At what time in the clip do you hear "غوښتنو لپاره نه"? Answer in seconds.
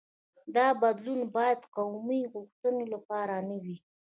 2.33-3.55